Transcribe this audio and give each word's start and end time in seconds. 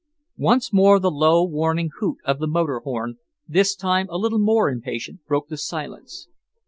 Once 0.39 0.73
more 0.73 0.99
the 0.99 1.11
low, 1.11 1.45
warning 1.45 1.91
hoot 1.99 2.17
of 2.25 2.39
the 2.39 2.47
motor 2.47 2.79
horn, 2.79 3.17
this 3.47 3.75
time 3.75 4.07
a 4.09 4.17
little 4.17 4.39
more 4.39 4.67
impatient, 4.67 5.23
broke 5.27 5.47
the 5.47 5.57
silence. 5.57 6.27